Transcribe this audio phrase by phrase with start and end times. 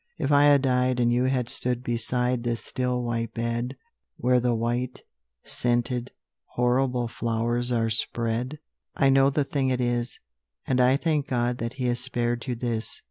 [0.17, 3.75] If I had died And you had stood beside This still white bed
[4.17, 5.03] Where the white,
[5.43, 6.09] scented,
[6.55, 8.57] horrible flowers are spread,
[8.95, 10.19] I know the thing it is,
[10.65, 12.99] And I thank God that He has spared you this.